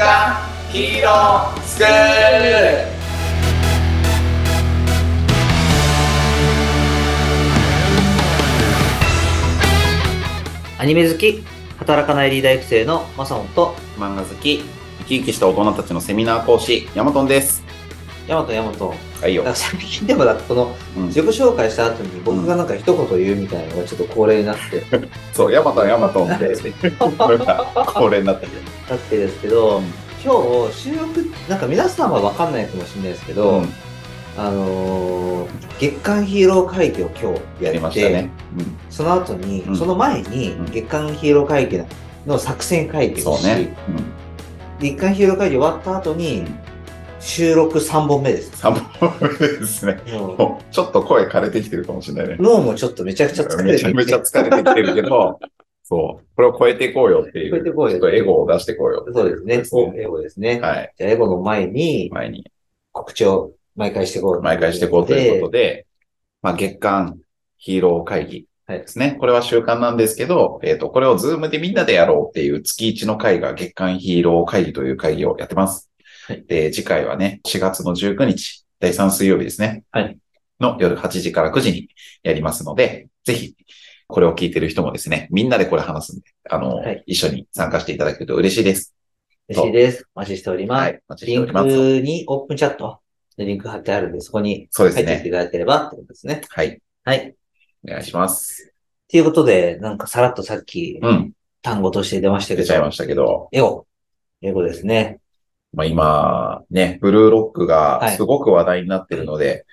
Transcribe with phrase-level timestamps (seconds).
[0.00, 0.34] 週刊
[0.72, 1.90] ヒーロースクール
[10.78, 11.44] アニメ好き、
[11.76, 14.62] 働かないリーダー育成のマサオンと、漫画好き
[15.00, 17.62] 生き生きした大人たちのセミナー講師ヤマトンです。
[18.26, 18.94] ヤマトヤマト。
[19.20, 19.42] はいよ。
[19.42, 21.06] なんか最近でもなんかこのうん。
[21.08, 24.82] 自己紹介した後に僕がなんか一言言うみたいなのがちょっと恒例になって、
[25.34, 26.56] そうヤマトンヤマトンって
[26.98, 28.52] これが恒例になってる
[28.90, 29.80] なってですけど、
[30.22, 33.68] 今日収録、なんか皆さんはわかんないかもしれないですけど、うん。
[34.36, 37.24] あのー月間ヒーロー会議を今日
[37.64, 38.30] ややりましたね、
[38.90, 39.76] その後に、うん。
[39.76, 40.64] その前にうん。
[40.66, 41.80] 月間ヒーロー会議
[42.26, 43.74] の作戦会うん、議をし、ね、
[44.78, 46.44] 月間ヒーロー会議終わった後に
[47.18, 48.62] 収録3本目です。
[48.62, 50.00] 3本目ですね。
[50.06, 52.36] ちょっと声枯れてきてるかもしれないね。
[52.38, 55.40] 脳もちょっとめちゃくちゃ疲れてめちゃめちゃ疲れてきてるけど、
[55.90, 56.26] そう。
[56.36, 57.50] これを超えていこうよっていう。
[57.50, 59.56] 超えていこうよちょっとエゴを出していこうよそうですね。
[59.56, 60.60] ねエゴですね。
[60.60, 60.94] はい。
[60.96, 62.50] じゃあエゴの前に前に、
[62.92, 64.40] 告知を毎回していこう。
[64.40, 65.86] 毎回していこうということで、
[66.42, 67.18] まあ、月間
[67.58, 69.16] ヒーロー会議はいですね。
[69.18, 75.90] これは習慣なんですけど、えっ、と、これを Zoom でみんなでやろうっていう月1の会が月間ヒーロー会議という会議をやってます。
[76.26, 79.82] はいで、次回はね、4月の19日、第3水曜日ですね。
[79.90, 80.16] はい
[80.60, 81.88] の夜8時から9時に
[82.22, 83.56] やりますので、ぜひ、
[84.10, 88.94] これを聞いてる人もですね、みんなでこれ話すんで、あの、はい一緒に参加していただけると嬉しいです。
[89.48, 90.06] 嬉しいです。
[90.14, 90.80] お待ちしております。
[90.82, 91.00] はい。
[91.08, 91.68] お待ちしリンております。
[91.68, 93.00] クにオープンチャット
[93.36, 94.68] でリンク貼ってあるんで、そこに。
[94.72, 96.42] 入ってきていただければってことですね。
[96.48, 96.80] はい。
[97.04, 97.34] はい。
[97.84, 98.72] お願いします。
[99.10, 101.32] ということで、なんかさらっとさっきうん。
[101.62, 103.86] 単語として出ましたけど、出ちゃいましたけど、エゴ。
[104.40, 105.18] エゴですね。
[105.72, 109.66] まあ今、ね、ブルーロックはいがすごく話題になってるので、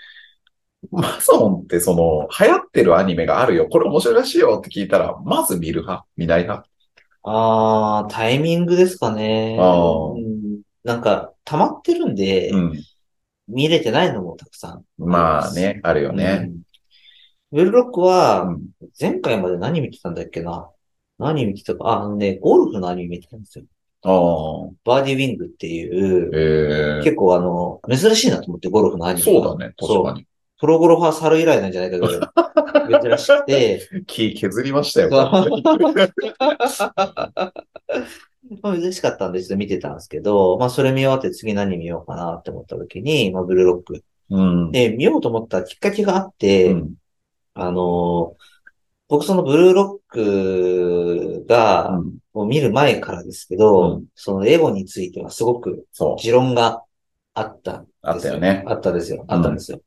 [0.91, 6.67] マサオンってその、流行ってるアニメがあるよ、これ面白いらしいよって聞いたら、まず見る派見ない派
[7.23, 9.57] あー、タイミングですかね。
[9.59, 12.83] あーうんなんか、溜まってるんで、うん。
[13.49, 14.85] 見れてないのもたくさん。
[14.97, 16.39] まあね、あるよね。
[16.43, 16.61] うん。
[17.51, 18.61] ブルーロックは、うん
[18.99, 20.69] 前回まで何見てたんだっけな。
[21.19, 23.65] 何見てたか、ああのね、ゴルフのアニメ見てたんですよ。
[24.03, 29.41] ああ、バーディーウィングっていう、ええ結構あの、珍しいなと思って、ゴルフのアニメが。
[29.41, 30.25] そうだね、確かに。
[30.59, 32.19] プロゴルファー猿以来なんじゃないかぐらい
[33.01, 35.09] 珍しくて、 気削りましたよ。
[38.61, 44.03] まあ珍しかったんでちょっと見てたんですけど、まあそれ見終わって次何見ようかなって思った時に、まあブルーロック。
[44.29, 44.71] うん。
[44.71, 46.95] で、見ようと思ったきっかけがあって、うん
[47.53, 48.47] あのー
[49.09, 51.97] 僕そのブルーロックが、
[52.33, 55.85] もう見る前からですけど、うんそのエゴについてはすごく。
[56.19, 56.83] 持論が
[57.33, 59.23] あったんですあったよねあったですよ。
[59.29, 59.81] あったんですよ。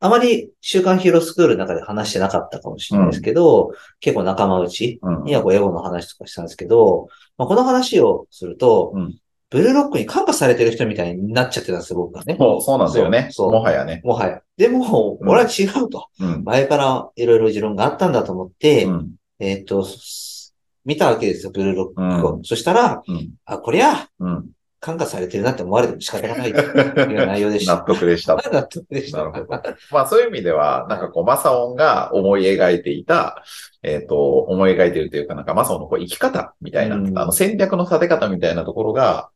[0.00, 5.24] あまり週刊ヒーロースクールの中で話してなかったかもしれないですけど、結構仲間内うん。
[5.24, 9.18] にはこうエゴの話とかしたんですけど、まあ、この話をすると、うん
[9.50, 12.36] ブルーロックに感化されてる人みたいになっちゃってたんですよ、僕がね。
[12.38, 13.28] そう、そうなんだよね。
[13.30, 14.02] そうもはやね。
[14.04, 14.42] もはや。
[14.58, 16.08] でも、うん俺は違うと。
[16.20, 16.44] うん。
[16.44, 19.14] 前からいろいろ持論があったんだと思って、うん。
[19.38, 20.54] えっ、と、す
[20.84, 22.32] 見たわけですよ、ブルーロックを。
[22.36, 23.30] うそしたら、うん。
[23.46, 24.50] あ、こりゃ、うん。
[24.80, 27.76] 感化されてるなって思われても仕方がないと いう内容でした。
[27.76, 28.36] 納得でした。
[28.36, 29.18] 納得でした。
[29.18, 29.46] なるほど
[29.90, 33.42] まあそういう意味では、なんかこう、マサオンが思い描いていた、
[33.82, 39.30] えっ、と、思い描いているというか、なんかマサオンのこう生き方みたいな、うんあの戦略の立て方みたいなところが、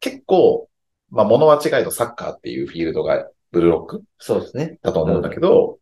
[0.00, 0.68] 結構、
[1.10, 4.78] まあ物は違いとサッカーっていうフィールドがブルーロックそうですね。
[4.82, 5.78] だと思うんだけど、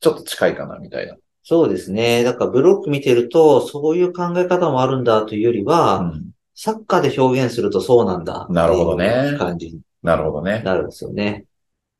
[0.00, 1.16] ちょっと近いかなみたいな。
[1.42, 2.24] そうですね。
[2.24, 8.46] だからブロック見てると、そういう考え方もあるんだというよりは、うんサッカーで表現するとそうなんだ。
[8.50, 10.62] なるほどね感じになるほどね。
[10.64, 11.44] なるんですよね。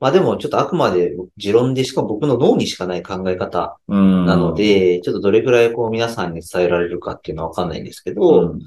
[0.01, 4.27] まあでもちょっとあくまで持論でしかも僕の脳にしかない考え方うん。
[4.27, 8.61] なので、ちょっとどれくらいこう皆さんに伝えられるかっていうのはわかんないんですけうど、ん、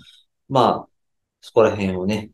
[0.47, 0.87] まあ、
[1.41, 2.29] そこら辺をね、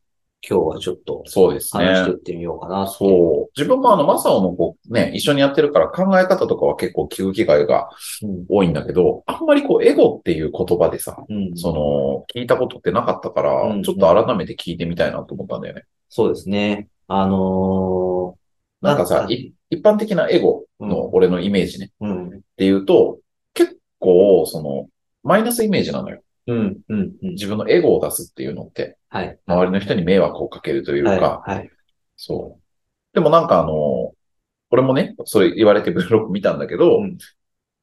[0.47, 1.86] 今日はちょっとそうですね。
[1.86, 3.51] 話していってみようかなうそう。
[3.59, 7.89] 自分もあの、マサオのこう、ね、一緒にやってるから考え方とかは結構聞く機会が
[8.24, 15.83] うん多いんだけど、あんまりこう、エゴっていう言葉でさ、うんその、聞いたことってなかったから、うんちょっと改めて聞いてみたいなと思ったんだよね。
[16.07, 16.88] そうですね。
[17.07, 18.35] あの
[18.81, 23.19] なんかさ、なんかい一般的なエゴの俺のイメージね、ー、うん、っていうと、
[23.53, 24.88] 結構、その、
[25.24, 26.21] マイナスイメージなのよ。
[26.50, 27.30] うん、うん、うん。
[27.31, 29.40] 自分のエゴを出すっていうのって、はい。
[29.46, 31.69] 周りの人に迷惑をかけるというか、はい、はい。
[32.16, 32.62] そう。
[33.13, 34.13] でもなんかあの、
[34.72, 37.18] 俺もね、それ言われてブロック見たんだけど、うん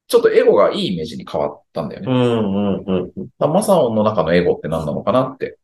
[0.09, 2.07] ちょっとエゴがいいイメージに変わったんだよね。
[2.07, 3.51] うん、うん、うん。
[3.51, 5.57] マサオンの中のエゴって何なのかなって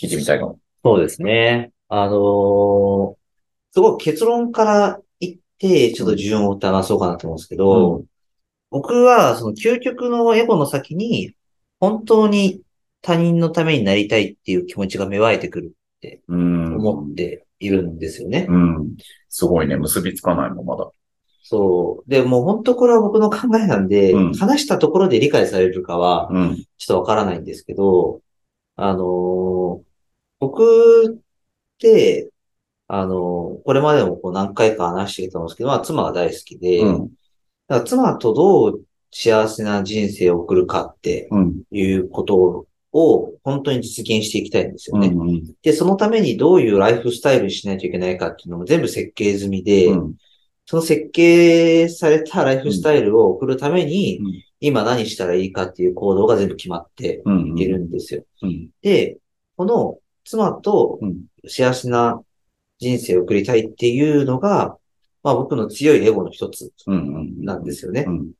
[0.00, 0.60] 聞いてみたいかも。
[0.84, 1.72] そうですね。
[1.88, 3.14] あのー
[3.72, 8.06] すごい結論から言って、ちょっと順を追って話そうかなと思うんですけど、う
[8.70, 11.34] 僕はその究極のエゴの先に、
[11.90, 12.62] 本当に
[13.02, 16.76] 他人のためになりたいっていう気持ちが芽生えてくるっってうん。
[16.76, 18.46] 思っているんですよね。
[18.48, 18.96] うん。
[19.30, 19.76] すごいね。
[19.76, 20.90] 結びつかないの、まだ。
[21.42, 22.10] そう。
[22.10, 26.56] で、もう本当これは僕の考えなんで、うん話したところで理解されるかは、うん。
[26.56, 28.20] ちょっとわからないんですけど、
[28.76, 29.80] あのー
[30.40, 31.16] 僕っ
[31.78, 32.30] て、
[32.88, 37.08] あのーこれまでもこう何回か話してきたんですけど、まあ妻が大好きで、うん。
[37.68, 38.80] だから妻とどう
[39.16, 41.62] 幸せな人生を送るかってうん。
[41.70, 45.06] いうことを本当に実現していきたいんですよね。
[45.06, 45.44] うん。
[45.62, 50.14] で、そのためにどういうライフスタイルにしないといけないかっていうのも全部設計済みで、うん。
[50.66, 57.58] その設計されたライフスタイルを送るために、うん今何したらいいかっていう行動が全部決まってうん。
[57.58, 58.24] いるんですよ。
[58.40, 58.70] うん。
[58.80, 59.18] で、
[59.58, 62.22] この妻とうん幸せな
[62.78, 64.78] 人生を送りたいっていうのが、
[65.22, 67.44] まあ僕の強いエゴの一つうん。
[67.44, 68.10] なんですよねう。
[68.10, 68.30] ん。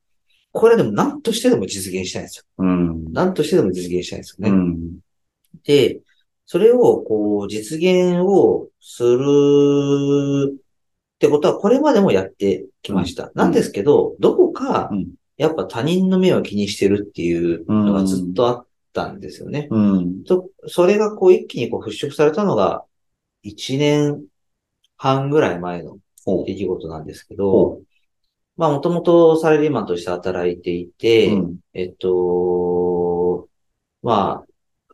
[0.55, 2.43] これでも何としてでも実現したいんですよ。
[2.59, 3.13] うん。
[3.13, 4.51] 何としてでも実現したいんですよね。
[4.51, 4.99] うん。
[5.65, 5.99] で、
[6.45, 13.31] それをこう実現をするってことはこれまでもやってきました。
[13.35, 19.67] なんですけど、どこかうんやっぱ他人の目を気にしてるっていうのがずっとあったんですよね。
[19.69, 20.23] うん。
[20.23, 22.83] とそれがこう一気にこう払拭されたのが
[23.43, 24.23] 1年
[24.97, 25.97] 半ぐらい前の
[26.45, 27.81] 出来事なんですけほど、
[28.57, 31.59] まあもともとサラリーマンとして働いていて、うん。
[31.73, 33.47] えっと、
[34.01, 34.43] ま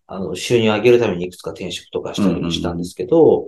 [0.07, 3.47] あ、あの、収入を上げるためにいくつか転職とかしたりもしたんですけど、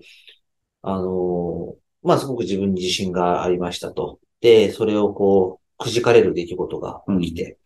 [0.82, 4.20] あの、まあ、すごく自分に自信がありましたと。
[4.42, 7.58] で、それをこう、くじかれる出来事が起きて、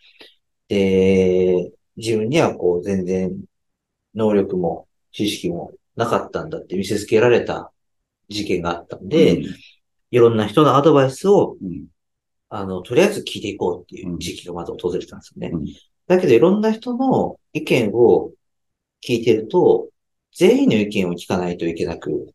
[0.69, 3.35] で、自分にはこう、全然、
[4.15, 7.71] 能力も知識もなかったんだって見せつけられた
[8.29, 9.43] 事件があったんで、
[10.11, 11.87] いろんな人のアドバイスをうん。
[12.49, 15.49] あの、とりあえず聞いていこうっていう時期がまず訪れたんですよね。
[15.53, 15.65] うん
[16.07, 18.31] だけどいろんな人の意見を
[19.05, 19.89] 聞いてると、
[20.33, 22.33] 全員の意見を聞かないといけなく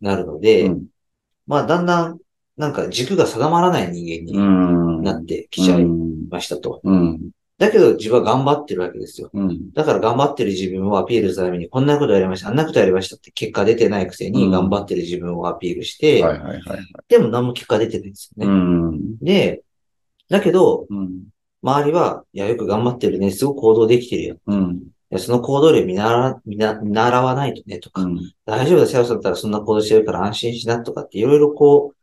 [0.00, 0.86] なるので、うん
[1.48, 2.18] まあだんだん
[2.56, 4.98] なんか軸が定まらない人間うん。
[5.00, 6.28] になってきちゃいうん。
[6.28, 6.80] ましたと。
[6.84, 7.30] うん。
[7.58, 9.30] だけど自分は頑張ってるわけですよ。
[9.32, 9.72] うん。
[9.72, 16.22] だから頑張ってる自分をアピールするためにこんなことやりました、あんなことやりましたって結果出てないくせうんに頑張ってる自分をアピールして。
[17.08, 18.52] でも何も結果出てないんですよね。
[18.52, 19.18] うん。
[19.18, 19.62] で、
[20.28, 21.24] だけど、うん。
[21.60, 23.32] 周りは、いや、よく頑張ってるね。
[23.32, 24.36] すごく行動できてるよ。
[25.16, 28.06] その行動量見習見習わないとね、とか、
[28.44, 31.97] 大丈夫だ、セアさんだったらそんな行動してるから安心しな、とかっていろいろこう、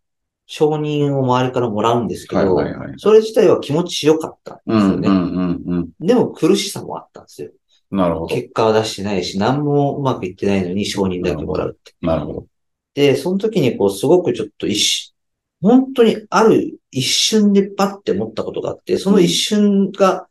[0.48, 4.92] 承認を周りからもらうんですけど、はいはいはいそれ自体は気持ちよかったんですうん。
[4.92, 5.08] よね。
[5.10, 5.64] うん。
[5.66, 5.90] うん。
[6.00, 7.52] でも苦しさもあったんですよ。
[7.92, 8.28] なるほど。
[8.28, 11.94] 結果は出してないし、何もうまくいってないのに承認だけもらうって。
[12.02, 12.46] なるほど。
[12.94, 15.14] で、その時にこう、すごくちょっと一瞬、
[15.62, 20.28] 本当にある一瞬でパッて思ったことがあって、その一瞬が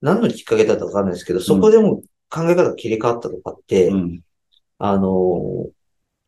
[0.00, 4.20] 何のきっかけだったかわかんないですけど、そこでもう考え方が切り替わったとかって、うん。
[4.78, 5.68] あの、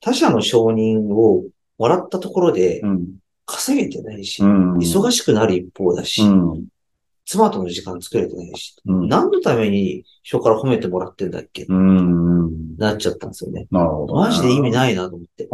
[0.00, 1.44] 他者の承認を
[1.78, 3.21] もらったところでうん。
[3.52, 4.78] 稼げてないし、うん。
[4.78, 6.64] 忙しくなる一方だし、うん。
[7.24, 9.08] 妻との時間作れてないし、うん。
[9.08, 11.64] 何のために人から褒めてもらってんだっけ？
[11.68, 12.76] うん。
[12.76, 13.66] なっちゃったんですよね。
[13.70, 14.14] なるほど。
[14.14, 15.48] マジで意味ないなと思って。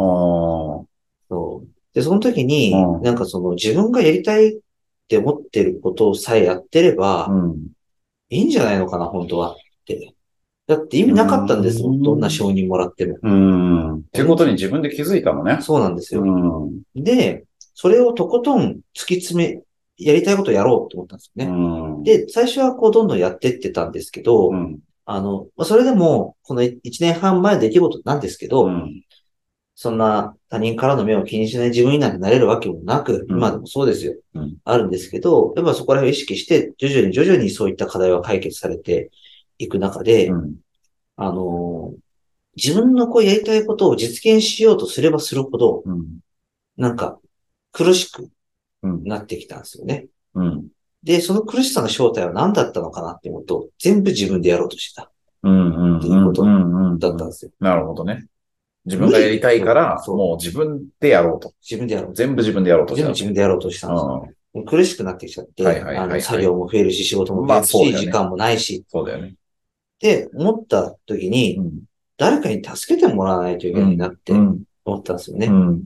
[1.29, 1.67] そう。
[1.93, 4.59] で、その時に、うんなんかその自分がやりたいっ
[5.07, 7.67] て思ってることさえやってれば、うん。
[8.29, 10.13] いいんじゃないのかな、本当はって。
[10.67, 11.89] だって意味なかったんですも。
[11.89, 13.17] うんんどんな承認もらっても。
[13.23, 13.95] うん。
[13.97, 15.57] ってことに自分で気づいたのね。
[15.61, 16.21] そうなんですよ。
[16.21, 16.29] う
[16.69, 16.83] ん。
[16.95, 17.45] で、
[17.81, 19.61] それをとことん突き詰め、
[19.97, 21.49] やりたいことやろうと思ったんですよね。
[21.49, 22.03] うん。
[22.03, 24.79] で、最初はこうどんどんやってってたんですけど、うん。
[25.05, 29.01] あの、まあそれでも、この1年半前の出来事なんですけど、うん。
[29.75, 34.13] そんな他人からの目を気にしない自分になんてなれるわけもなく、うん今でもそうですよ。
[34.33, 39.09] うんあるんですけど、やっぱそこら辺を意識して、徐々に徐々にそういった課題は解決されて
[39.57, 40.55] いく中で、うん。
[41.15, 41.99] あのー
[42.55, 46.19] 自分のこうやりたいことを実現しようとすればするほど、うん。
[46.75, 47.17] なんか
[47.71, 48.29] 苦しく
[48.81, 49.03] うん。
[49.03, 50.07] なってきたんですよね。
[50.35, 50.67] うん。
[51.03, 55.11] で、その苦しさの正体は何だったのかなって思うと、全部自分でやろうとしてた、
[55.43, 55.75] うん。
[55.75, 55.97] うん。
[55.99, 56.43] っていうこと。
[56.43, 57.51] だったんですよ。
[57.59, 58.25] なるほどね。
[58.85, 61.53] 自分がやりたいから、もう自分でやろうと。
[61.61, 62.15] 自分でやろう。
[62.15, 64.65] 全部自分でやろうと全部した自分でやろうとしたんですよ。
[64.65, 69.27] 苦しくなってきちゃって、あの作業も増えるし、仕事も増えるし、時間もないし、そうだよね。
[69.29, 69.31] っ
[69.99, 71.71] て思った時に、うん。
[72.17, 74.63] 誰かに助けてもらわないといけないなってうん。
[74.85, 75.47] 思ったんですよね。
[75.47, 75.83] うん。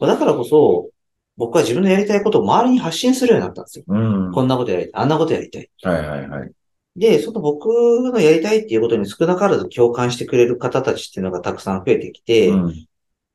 [0.00, 0.88] だからこそ、
[1.36, 3.84] 僕は自分のやりたいことを周りに発信するようになったんですよ。
[3.88, 4.32] うん。
[4.32, 5.70] こんなことやりたい、あんなことやりたい。
[5.82, 6.52] はいはいはい。
[6.96, 12.86] で、その僕のやりたいっていうことに少なからず共感してくれる方たちっていうのがたくさん増えてきて、うん。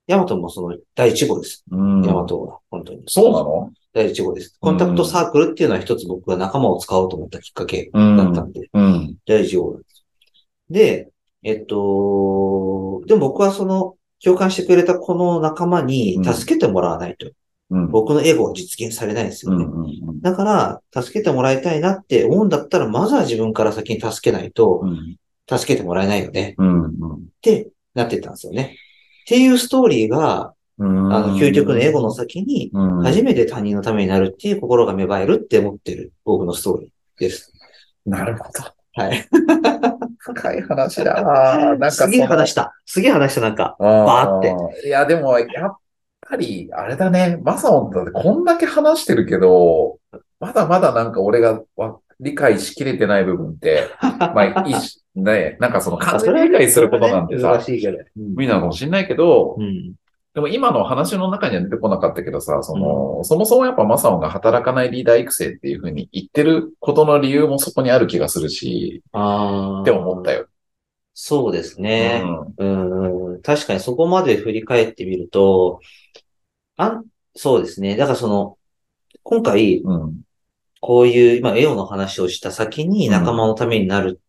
[0.08, 1.64] ヤマトもその第一号です。
[1.72, 2.04] うん。
[2.04, 3.04] ヤマトは、本当に。
[3.08, 3.72] そうなの？
[3.92, 4.56] 第一号です。
[4.60, 8.18] コンタクトサークルっていうのは一つ僕が仲間を使おうと思ったきっかけうん。
[8.18, 9.16] だったんで、うん。
[9.26, 10.06] 第一号なんです。
[10.70, 11.10] で、
[11.42, 17.32] えっと、でも僕はその共感してくれたこの仲間に助けてもらわないと、
[17.72, 17.92] うん。
[17.92, 19.66] 僕のエゴは実現されないんですよね。
[19.66, 25.18] うんうんだから、助けてもらいたいなって思うんだったら、まずは自分から先に助けないと、うん。
[25.48, 26.56] 助けてもらえないよね。
[26.58, 26.86] うん。
[26.88, 26.90] っ
[27.42, 28.76] てなってったんですよね。
[29.26, 31.14] っていうストーリーが、うん。
[31.14, 37.54] あの、究極のエゴの先に、うん、初めて他人のためになるっていう心が芽生えるって思ってる僕のストーリーです。
[38.06, 38.76] なるほど。
[39.02, 39.28] はい。
[40.18, 42.74] 深い話だななんかすげえ話した。
[42.86, 43.76] すげえ話した、なんか。
[43.80, 44.42] バーっ
[44.82, 45.78] ていや、でも、やっ
[46.28, 47.40] ぱり、あれだね。
[47.44, 50.00] マサオンだってこんだけ話してるけど、
[50.40, 57.98] まだまだなんか俺がわ理解しきれてない部分って、 まあ、いいし、ね、なんかその完全に理解することなんてさ難、しいけど。
[58.16, 59.94] 無理なのかもしれないけどう、ん。
[60.34, 69.02] でも今の話の中には出てこなかったけどさ、その、そもそもやっぱマサオンが働かないリーダー育成っていうふうに言ってることの理由もそこにある気がするし。
[69.08, 70.48] って思ったよ。
[71.18, 72.22] そうですね。
[72.58, 73.42] うんうん、うん。
[73.42, 75.80] 確かにそこまで振り返ってみると、
[76.76, 77.06] あん、
[77.36, 77.96] そうですね。
[77.96, 78.58] だからその、
[79.24, 80.22] 今回、うん。
[80.82, 84.20] こういう、今、エオの話をした先に仲間のためになる、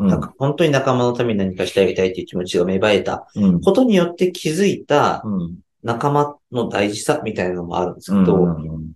[0.00, 0.08] うん。
[0.08, 3.60] なんか本当に仲間のために何かしてあげたいっていう気持ちが芽生えたうん。
[3.60, 5.58] ことによって気づいたうん。
[5.84, 8.92] 仲間の大事さみたいなのもあるんですうんけど、うん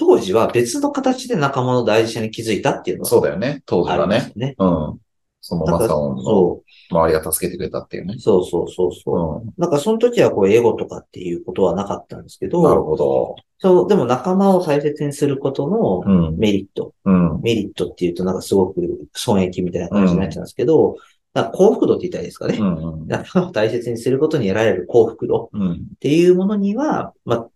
[0.00, 3.64] 当時は別の形で仲間の大事さに気づいたっていうのがそうだよね。
[3.66, 4.30] 当時はね。
[4.36, 4.54] ね。
[4.56, 5.00] うん。
[5.48, 8.20] そのマサオンのそ周りが助けてくれたっていうねう、。
[8.20, 9.48] そうそうそうそう。
[9.48, 12.50] うなんかその時はこうエゴとかっていうことはなかったんですけん。
[12.50, 13.36] なるど、ほど。
[13.58, 16.36] そう、でも仲間を大切にすることのうん。
[16.36, 17.40] メリット、うん。
[17.40, 20.96] メリットっていうとなんかすごく損益みたいな感じになっちゃうんですけど、
[21.32, 22.58] なんか幸福度って言ったらいいですかね。
[22.58, 23.06] うん。
[23.08, 25.72] 仲間を大切にすることに得られる幸福度うん。
[25.72, 27.48] っていうものには、まあ、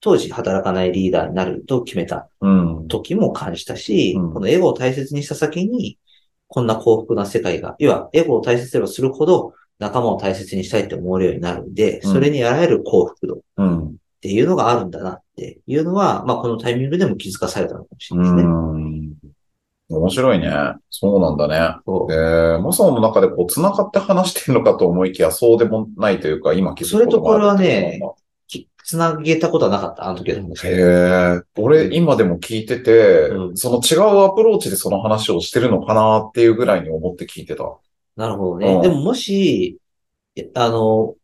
[0.00, 2.88] 当時働かないリーダーになると決めたうん。
[2.88, 5.98] 時も感じたし、うんこのエゴを大切にした先に、
[6.48, 13.96] こんな幸福な世界が、要はエゴを大切にすればするほど仲間を大切にしたいって思えるようになるんで、うんそれにあらゆる幸福度っうん。
[14.20, 18.52] ていうのがあるんだなっていうのは、まあこのタイミングでも気づかされたのかもしれうないですね。
[18.52, 19.12] ん。
[19.88, 20.50] 面白いね。
[20.90, 21.56] そうなんだね。
[22.10, 28.25] えー、マサオンの中でこう、繋がって話してるのかと思いきや、そうでもないというか、今気づくこともあるそれとこき
[28.86, 30.68] つなげたことはなかった、あの時の話。
[30.68, 37.64] へえ、俺今でも聞いてて、うんその違うアプローチでその話をしてるのかなっていうぐらいに思って聞いてた。
[38.14, 38.74] なるほどね。
[38.74, 39.78] うんでももし、
[40.36, 41.16] えあの、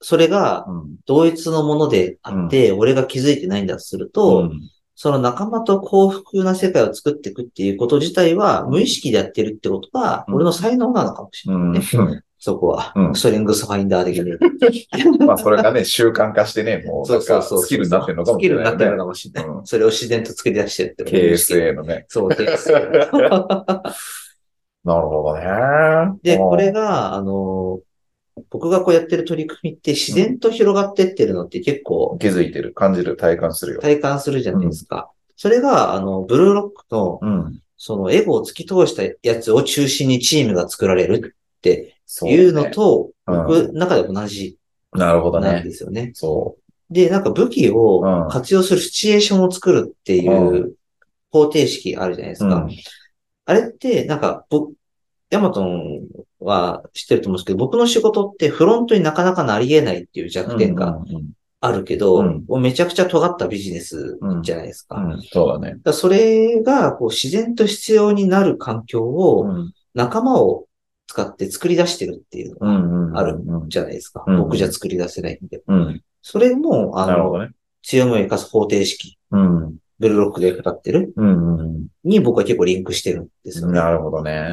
[0.00, 0.96] それがうん。
[1.06, 4.60] 同一のものであって、俺が気づいてないんだとすると、うん
[4.96, 12.22] その仲間と幸福な世界を作っていくっていうこと自体は、無意識でやってるってことが、うん俺の才能なのかもしれないね。
[12.44, 12.92] そこは。
[12.94, 14.36] うんストレングスファインダー的に。
[15.24, 18.98] まあ、それがね、習慣化してね、もう、なんか、スキルになってるのかもスキルになってるのね。
[18.98, 19.50] かもしれない。
[19.50, 22.04] うんそれを自然と作り出してるってこと KSA のね。
[22.06, 22.72] そう、KSA。
[24.84, 26.18] なるほどね。
[26.22, 27.80] で、うんこれが、あの、
[28.50, 33.80] 僕がこうやってる取り組みって自然と広がってってるのって結構気づいてる、感じる、体感するよ。
[33.80, 35.10] 体感するじゃないですか。
[35.34, 37.58] それが、あの、ブルーロックの、うん。
[37.78, 44.58] そのエゴを突き通したやつを中心にチームが作られるってそういうのと、うん僕の中で同じ
[44.92, 45.62] なるほどなんね。
[45.62, 46.10] ですよね。
[46.14, 46.56] そ
[46.90, 50.76] で、なんか武器うんを活用するシチュエーションを作るっていうう
[51.30, 52.48] 方程式あるじゃないですう。
[52.48, 52.56] うか。
[52.58, 52.70] ん。
[53.46, 54.74] あれって、なんか、僕、
[55.30, 56.02] ヤマトン
[56.38, 64.96] は知ってると思うんですけど、僕の仕事ってフロントになかなかなり得ないっていう弱点がうんあるけど、うんもうめちゃくちゃ尖ったビジネスじゃないですか。
[64.96, 65.78] うんうんそうだね。
[65.82, 70.66] だそれがこう自然と必要になる環境をうん仲間を
[71.14, 74.24] 使って作り出してるっていうのがうんうんあるうんじゃないですか。
[74.26, 75.62] うん僕じゃ作り出せないんで。
[75.68, 76.02] うん。
[76.22, 77.50] それも、あの、ね。
[77.82, 79.76] 強みを生かす方程式、うん。
[80.00, 83.68] ブルーロックで語ってるうんうんに僕は結構リンクしてるんですうん。
[83.68, 83.80] よね。
[83.80, 84.50] なるほどね。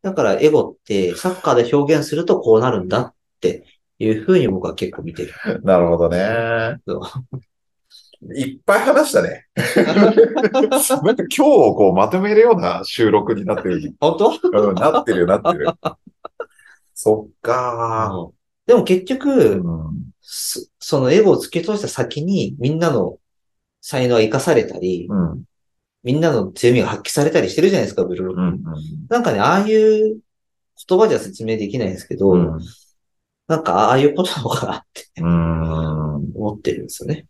[0.00, 3.64] だからエゴってサッカーで表現するとこうなるんだって
[3.98, 5.32] いうふうに僕は結構見てる。
[5.62, 7.02] なるほどねそ。
[8.34, 9.46] いっぱい話したね。
[9.54, 13.94] なんか今日をこうまとめるような収録になってる。
[14.00, 14.68] 本当？
[14.68, 15.66] うん、なってるよ、なってる。
[16.94, 18.32] そっかうん
[18.66, 19.06] でも結ー。
[19.18, 20.12] 局、うん。
[20.20, 23.18] そそのエゴを突き通した先にみんなの
[23.80, 25.42] 才能が生かされたり、うん。
[26.04, 28.42] みんなの強みが発揮されたりしてるじゃないですか、ブルーロック。
[28.42, 29.06] うん。
[29.08, 30.18] なんかね、ああいう
[30.88, 32.60] 言葉じゃ説明できないんですけど、うん。
[33.48, 36.32] なんかああいうことなのかなってうん。
[36.34, 37.26] 思ってるんですよね。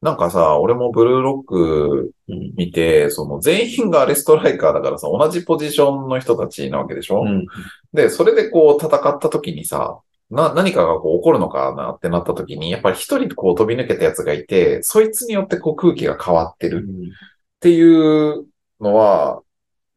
[0.00, 2.52] なんかさ、俺もブルーロックうん。
[2.56, 7.46] 見て、その全員がレストライカーだからさ、同じポジションの人たちなわけでしょ、うん。
[7.92, 9.98] で、それでこう戦った時にさ、
[10.30, 17.82] な、何かがこう起こるのかなってなった時に、やっぱり一人こう飛び抜けたやつがいて、そいつによってこう空気が変わってるってい
[18.30, 18.44] う
[18.80, 19.42] のは、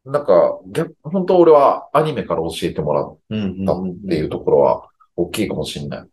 [0.04, 3.64] なんか、逆、本当俺はアニメから教えてもらっうん。
[3.66, 6.08] たっていうところは大きいかもしれない。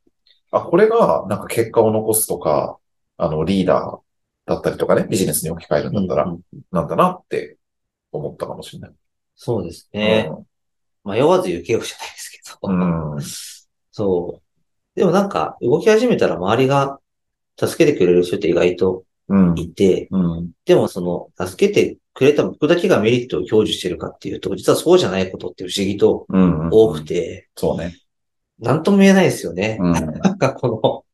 [0.52, 2.78] あ、これがなんか結果を残すとか、
[3.20, 7.58] あの、リーダーだったりとかね、ビジネスに置き換えるんだったら、うんうんなんだなって
[8.12, 8.92] 思ったかもしれない。
[9.36, 10.30] そうですね。
[11.04, 12.58] 迷わず行けよじゃないですけど。
[12.64, 13.16] うん。
[13.16, 13.22] うん。
[13.92, 14.42] そう。
[14.96, 17.00] でもなんか、動き始めたら周りが
[17.60, 19.60] 助けてくれる人って意外とうん。
[19.60, 20.52] いて、うん。
[20.66, 26.70] でもその、助けてくれた僕だけがメリットを享受してるかっていうと、実はそうじゃないことって不思議とうん。
[26.72, 27.06] 多く。
[27.06, 27.96] て、そうね。
[28.60, 29.78] なんとも言えないですよね。
[29.80, 29.92] うん。
[30.20, 31.06] なんかこの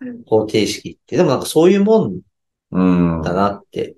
[0.26, 1.16] 方程式って。
[1.16, 2.20] でもなんかそういうもん
[2.72, 2.82] う
[3.18, 3.22] ん。
[3.22, 3.96] だなって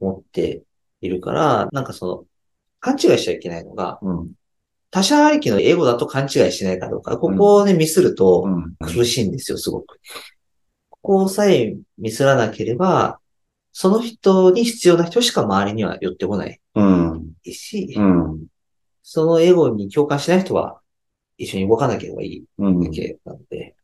[0.00, 0.62] 思って
[1.00, 2.24] いるから、なんかその、
[2.80, 4.32] 勘違いしちゃいけないのが、うん。
[4.90, 7.18] 他者ありきの英語だと勘違いしないかどうか。
[7.18, 8.76] ここをね、ミスるとうん。
[8.80, 9.98] 苦しいんですよ、すごく。
[10.90, 13.18] ここさえミスらなければ、
[13.72, 17.32] その人に必要な人しか周りには寄ってこないうん。
[17.44, 18.46] し、うん。
[19.02, 20.80] そのエゴに共感しない人は
[21.36, 23.74] 一緒に動かなければいいうんだけなので、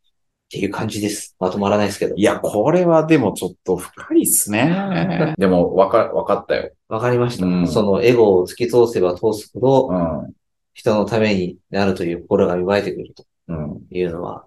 [0.51, 1.37] っていう感じです。
[1.39, 2.15] まとまらないですけど。
[2.15, 5.33] いや、これはでもちょっと深いっすね。
[5.37, 6.73] でも、わか、わかったよ。
[6.89, 7.45] わかりました。
[7.45, 9.95] うんそのエゴを突き通せば通すほど、う
[10.27, 10.33] ん。
[10.73, 13.81] 人のためになるという心が芽生えてくるとうん。
[13.91, 14.45] いうのは、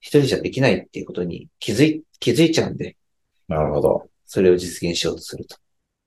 [0.00, 2.96] 一人じゃできないっていうことに気づい、気づいちゃうんで、
[3.46, 4.08] なるほど。
[4.26, 5.56] それを実現しようとすると。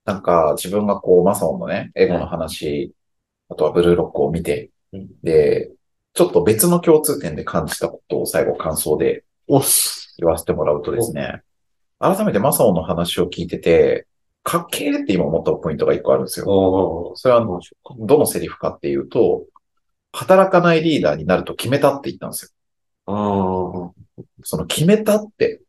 [0.03, 2.91] なんか、自分がこう、マサオンのね、エゴの話、
[3.47, 5.71] あとはブルーロックを見て、うんで、
[6.13, 10.15] ちょっと別の共通点で感じたことを最後感想でおっす。
[10.19, 11.41] 言わせてもらうとですね、
[11.99, 14.07] 改めてマサオンの話を聞いてて、
[14.43, 17.13] かっけーって今思ったポイントが一個あるんですよ。
[17.15, 19.45] それは、どうしようかどのセリフかっていうと、
[20.13, 22.51] 働かないリーダーになると決めたって言ったんですよ。
[23.09, 23.91] あ
[24.43, 25.61] その決めたって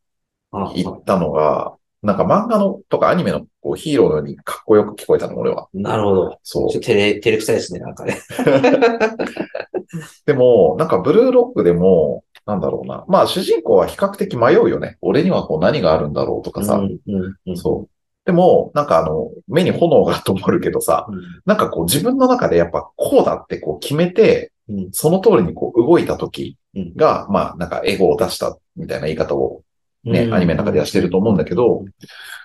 [0.52, 0.72] あ。
[0.74, 5.68] 言ったのが、なんか漫画のとかアニメのこうヒーローのようにかっこよく聞こえたの、俺は。
[5.74, 6.38] なるほど。
[6.42, 8.18] そうちょっと照れ、照れくさいですね、なんかね。
[10.26, 13.04] でも、なんかブルーロックでも、なんだろうな。
[13.08, 14.96] まあ主人公は比較的迷うよね。
[15.02, 16.74] 俺にはこう何があるんだろうとかさ。
[16.74, 17.56] うん、うん、うん。
[17.56, 17.90] そう。
[18.24, 21.20] でも、なんかあの、目に炎が灯るけどさ、うん。
[21.44, 29.62] なんかこう自分の中でやっぱこうだってこう決めて、うんその通りにこう動いた時うんが、まあなんかエゴを出したみたいな言い方を
[30.08, 31.84] ね、うんアニメの中ではしてると思うんだけど、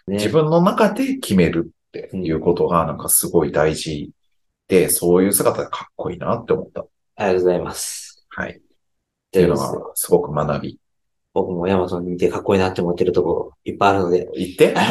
[0.08, 4.12] ね自分の中で決めるっていうことがなんかすごい大事
[4.68, 6.82] で、そういう姿がかっこいいなって思った。
[6.82, 6.86] あ
[7.20, 8.26] りがとうございます。
[8.30, 8.52] はい。
[8.52, 8.62] っ
[9.32, 10.80] ていうのでがすごく学び。
[11.34, 14.76] 僕もヤマトに似てかっこいいなって思ってるところいっぱいあるので、言って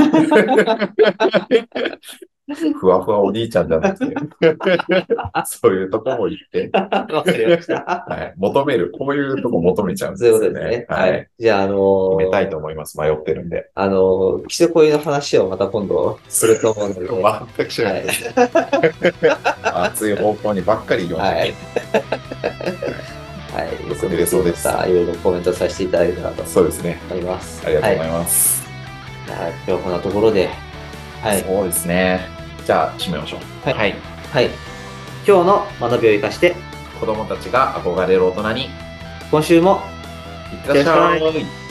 [2.78, 4.14] ふわふわお兄ちゃんじゃなくて、
[5.46, 8.05] そういうとこも言って、わかりました。
[8.09, 8.35] はい。
[8.37, 10.52] 求める、こういうとこ求めちゃうんですそういうよね。
[10.52, 10.87] ことですね。
[10.88, 11.42] ははいい。。
[11.42, 12.98] じゃあ、あのー決めたいと思います。
[13.00, 13.70] 迷ってるんで。
[13.74, 17.00] あのー、キセコイの話をまた今度すると思うので、
[17.57, 18.35] 全く知らないです。
[19.62, 21.55] 熱い方向にばっかり言いましたはいね。。
[23.52, 23.88] はい。
[23.88, 26.98] よく見れそうですいろいろコメントさせていただけたらとそうですね。
[27.11, 27.62] 思います。
[27.64, 28.62] ありがとうごはざいます。
[29.26, 29.26] い。
[29.26, 30.48] じゃあ今日はこんなところで、
[31.20, 31.40] はい。
[31.42, 32.32] そうですね。
[32.64, 33.40] じゃあ、締めましょう。
[33.68, 33.96] はいはい。
[34.33, 34.51] はい。
[35.27, 36.55] 今日の学びを生かして、
[36.98, 38.70] 子供たちが憧れる大人に、
[39.31, 39.83] 今週も
[40.53, 41.62] いってらっしゃい。